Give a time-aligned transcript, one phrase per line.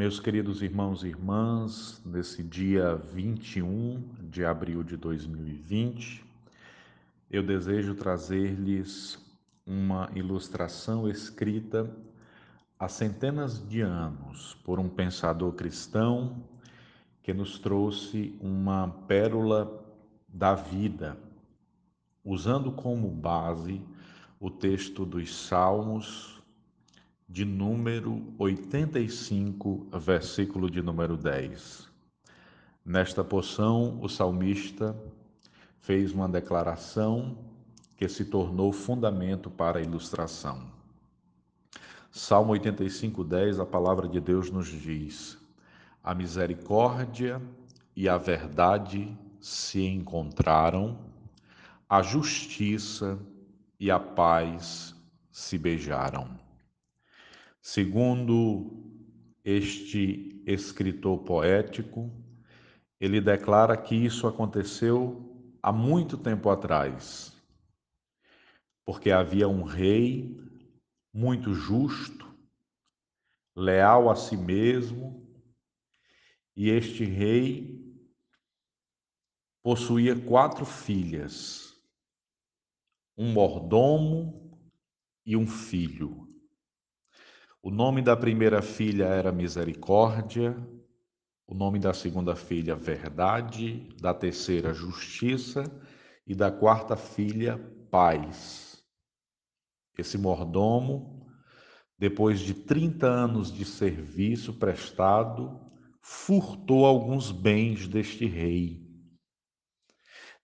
[0.00, 6.24] Meus queridos irmãos e irmãs, nesse dia 21 de abril de 2020,
[7.30, 9.18] eu desejo trazer-lhes
[9.66, 11.94] uma ilustração escrita
[12.78, 16.42] há centenas de anos por um pensador cristão
[17.22, 19.84] que nos trouxe uma pérola
[20.26, 21.14] da vida,
[22.24, 23.82] usando como base
[24.40, 26.39] o texto dos Salmos
[27.30, 31.88] de número 85, versículo de número 10.
[32.84, 35.00] Nesta porção, o salmista
[35.78, 37.38] fez uma declaração
[37.96, 40.72] que se tornou fundamento para a ilustração.
[42.10, 45.38] Salmo 85, 10, a palavra de Deus nos diz:
[46.02, 47.40] A misericórdia
[47.94, 50.98] e a verdade se encontraram,
[51.88, 53.16] a justiça
[53.78, 54.96] e a paz
[55.30, 56.49] se beijaram.
[57.62, 58.90] Segundo
[59.44, 62.10] este escritor poético,
[62.98, 67.36] ele declara que isso aconteceu há muito tempo atrás,
[68.84, 70.38] porque havia um rei
[71.12, 72.34] muito justo,
[73.54, 75.26] leal a si mesmo,
[76.56, 77.78] e este rei
[79.62, 81.78] possuía quatro filhas,
[83.18, 84.58] um mordomo
[85.26, 86.29] e um filho.
[87.62, 90.56] O nome da primeira filha era Misericórdia,
[91.46, 95.64] o nome da segunda filha, Verdade, da terceira, Justiça
[96.26, 97.58] e da quarta filha,
[97.90, 98.82] Paz.
[99.98, 101.30] Esse mordomo,
[101.98, 105.60] depois de 30 anos de serviço prestado,
[106.00, 108.88] furtou alguns bens deste rei.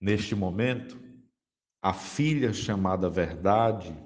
[0.00, 1.00] Neste momento,
[1.80, 3.96] a filha chamada Verdade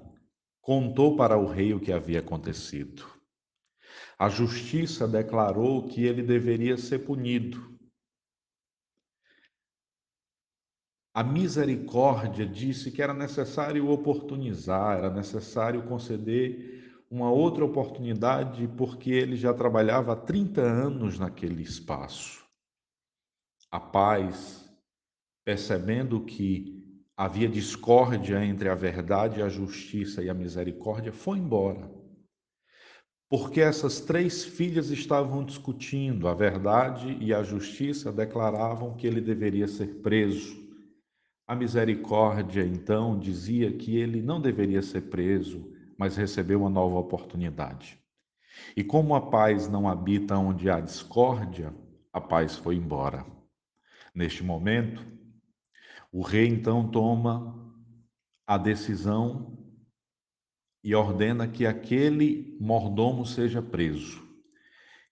[0.69, 3.03] contou para o rei o que havia acontecido.
[4.19, 7.75] A justiça declarou que ele deveria ser punido.
[11.15, 19.37] A misericórdia disse que era necessário oportunizar, era necessário conceder uma outra oportunidade, porque ele
[19.37, 22.47] já trabalhava há 30 anos naquele espaço.
[23.71, 24.71] A paz,
[25.47, 26.78] percebendo que
[27.19, 31.91] havia discórdia entre a verdade, a justiça e a misericórdia, foi embora.
[33.29, 39.67] Porque essas três filhas estavam discutindo, a verdade e a justiça declaravam que ele deveria
[39.67, 40.57] ser preso.
[41.45, 47.99] A misericórdia, então, dizia que ele não deveria ser preso, mas recebeu uma nova oportunidade.
[48.77, 51.75] E como a paz não habita onde há discórdia,
[52.13, 53.27] a paz foi embora.
[54.15, 55.18] Neste momento,
[56.13, 57.55] o rei então toma
[58.47, 59.59] a decisão
[60.83, 64.27] e ordena que aquele mordomo seja preso.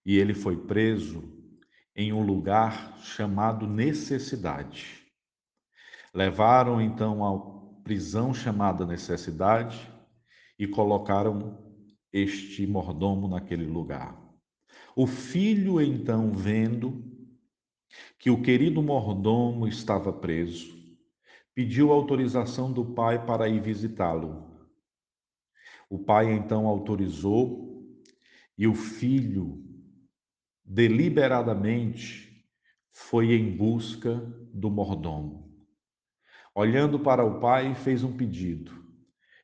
[0.05, 1.23] E ele foi preso
[1.95, 5.03] em um lugar chamado Necessidade.
[6.15, 9.93] Levaram então à prisão chamada Necessidade
[10.59, 11.59] e colocaram
[12.13, 14.19] este mordomo naquele lugar.
[14.95, 17.05] O filho, então, vendo
[18.19, 20.76] que o querido mordomo estava preso,
[21.57, 24.45] pediu autorização do pai para ir visitá-lo.
[25.89, 27.83] O pai então autorizou
[28.59, 29.65] e o filho
[30.63, 32.47] deliberadamente
[32.93, 34.17] foi em busca
[34.53, 35.51] do mordomo.
[36.55, 38.73] Olhando para o pai, fez um pedido: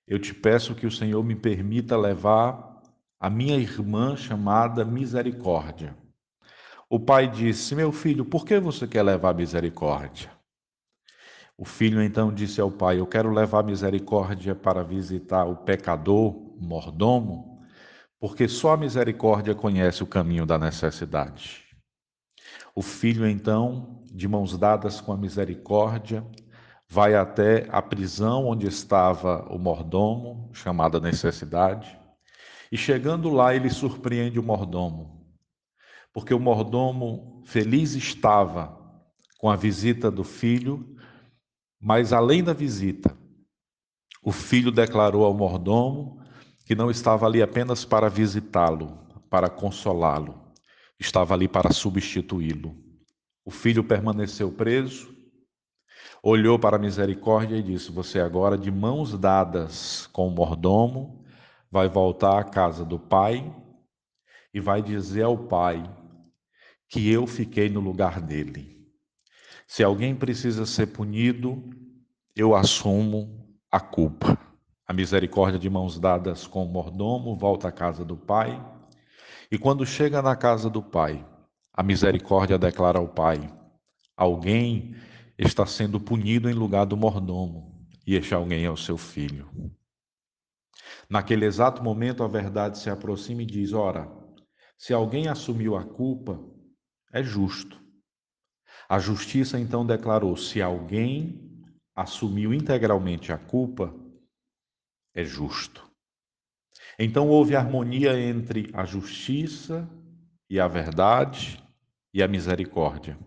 [0.06, 2.82] Eu te peço que o Senhor me permita levar
[3.18, 5.96] a minha irmã chamada Misericórdia.
[6.90, 10.41] O pai disse: Meu filho, por que você quer levar misericórdia?
[11.56, 16.58] O filho então disse ao pai: Eu quero levar misericórdia para visitar o pecador, o
[16.60, 17.62] mordomo,
[18.18, 21.62] porque só a misericórdia conhece o caminho da necessidade.
[22.74, 26.24] O filho então, de mãos dadas com a misericórdia,
[26.88, 31.98] vai até a prisão onde estava o mordomo, chamada necessidade,
[32.70, 35.26] e chegando lá ele surpreende o mordomo,
[36.12, 38.78] porque o mordomo feliz estava
[39.38, 40.96] com a visita do filho
[41.82, 43.12] mas além da visita,
[44.22, 46.22] o filho declarou ao mordomo
[46.64, 48.96] que não estava ali apenas para visitá-lo,
[49.28, 50.40] para consolá-lo,
[50.96, 52.76] estava ali para substituí-lo.
[53.44, 55.12] O filho permaneceu preso,
[56.22, 61.24] olhou para a misericórdia e disse: Você agora, de mãos dadas com o mordomo,
[61.68, 63.52] vai voltar à casa do pai
[64.54, 65.82] e vai dizer ao pai
[66.88, 68.81] que eu fiquei no lugar dele.
[69.72, 71.70] Se alguém precisa ser punido,
[72.36, 74.38] eu assumo a culpa.
[74.86, 78.62] A misericórdia de mãos dadas com o mordomo volta à casa do pai
[79.50, 81.26] E quando chega na casa do pai,
[81.72, 83.50] a misericórdia declara ao pai:
[84.14, 84.94] alguém
[85.38, 89.50] está sendo punido em lugar do mordomo, e este alguém é o seu filho.
[91.08, 94.06] Naquele exato momento, a verdade se aproxima e diz: Ora,
[94.76, 96.38] se alguém assumiu a culpa,
[97.10, 97.81] é justo.
[98.92, 101.50] A justiça então declarou: se alguém
[101.96, 103.94] assumiu integralmente a culpa,
[105.14, 105.90] é justo.
[106.98, 109.88] Então houve harmonia entre a justiça
[110.50, 111.58] e a verdade
[112.12, 113.18] e a misericórdia.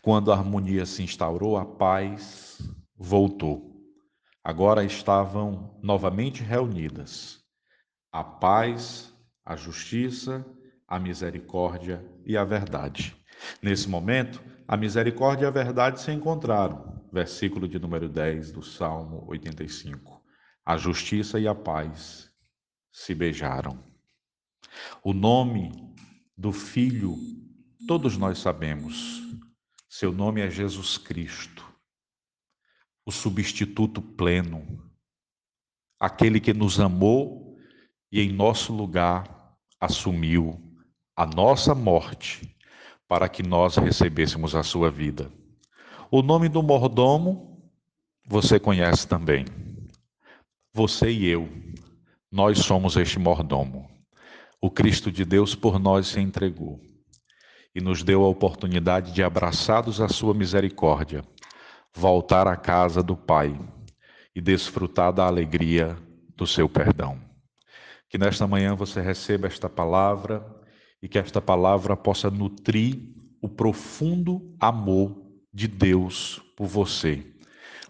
[0.00, 2.66] Quando a harmonia se instaurou, a paz
[2.96, 3.78] voltou.
[4.42, 7.44] Agora estavam novamente reunidas
[8.10, 9.12] a paz,
[9.44, 10.42] a justiça,
[10.88, 13.14] a misericórdia e a verdade.
[13.60, 17.02] Nesse momento, a misericórdia e a verdade se encontraram.
[17.12, 20.22] Versículo de número 10 do Salmo 85.
[20.64, 22.30] A justiça e a paz
[22.90, 23.84] se beijaram.
[25.02, 25.72] O nome
[26.36, 27.16] do Filho,
[27.86, 29.22] todos nós sabemos.
[29.88, 31.64] Seu nome é Jesus Cristo,
[33.06, 34.90] o substituto pleno,
[36.00, 37.56] aquele que nos amou
[38.10, 40.60] e em nosso lugar assumiu
[41.14, 42.53] a nossa morte
[43.14, 45.30] para que nós recebêssemos a sua vida.
[46.10, 47.62] O nome do mordomo
[48.26, 49.44] você conhece também.
[50.72, 51.48] Você e eu
[52.28, 53.88] nós somos este mordomo.
[54.60, 56.80] O Cristo de Deus por nós se entregou
[57.72, 61.22] e nos deu a oportunidade de, abraçados à sua misericórdia,
[61.94, 63.56] voltar à casa do Pai
[64.34, 65.96] e desfrutar da alegria
[66.36, 67.16] do seu perdão.
[68.08, 70.63] Que nesta manhã você receba esta palavra
[71.04, 72.98] e que esta palavra possa nutrir
[73.42, 75.14] o profundo amor
[75.52, 77.22] de Deus por você.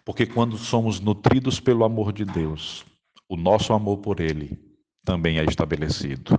[0.05, 2.85] Porque quando somos nutridos pelo amor de Deus,
[3.29, 4.59] o nosso amor por Ele
[5.05, 6.37] também é estabelecido.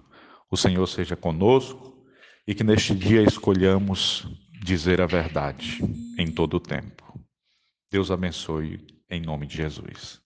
[0.51, 2.05] O Senhor seja conosco
[2.45, 4.27] e que neste dia escolhamos
[4.61, 5.79] dizer a verdade
[6.19, 7.17] em todo o tempo.
[7.89, 10.24] Deus abençoe em nome de Jesus.